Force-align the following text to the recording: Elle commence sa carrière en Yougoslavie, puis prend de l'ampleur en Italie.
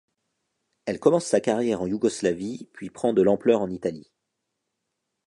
Elle 0.87 0.99
commence 0.99 1.27
sa 1.27 1.41
carrière 1.41 1.83
en 1.83 1.85
Yougoslavie, 1.85 2.67
puis 2.73 2.89
prend 2.89 3.13
de 3.13 3.21
l'ampleur 3.21 3.61
en 3.61 3.69
Italie. 3.69 4.11